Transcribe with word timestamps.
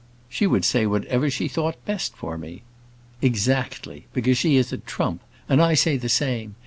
"She 0.29 0.47
would 0.47 0.65
say 0.65 0.87
whatever 0.87 1.29
she 1.29 1.47
thought 1.47 1.85
best 1.85 2.15
for 2.15 2.35
me." 2.35 2.63
"Exactly: 3.21 4.07
because 4.13 4.35
she 4.39 4.55
is 4.55 4.73
a 4.73 4.79
trump. 4.79 5.21
And 5.47 5.61
I 5.61 5.75
say 5.75 5.95
the 5.95 6.09
same. 6.09 6.55